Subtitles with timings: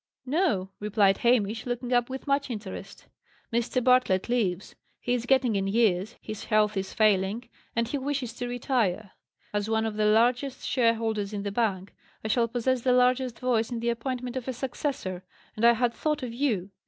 [0.25, 3.05] "No," replied Hamish, looking up with much interest.
[3.53, 3.83] "Mr.
[3.83, 4.73] Bartlett leaves.
[4.99, 9.11] He is getting in years, his health is failing, and he wishes to retire.
[9.53, 11.93] As one of the largest shareholders in the bank,
[12.25, 14.53] I shall possess the largest voice in the appointment of a.
[14.53, 15.23] successor,
[15.55, 16.71] and I had thought of you.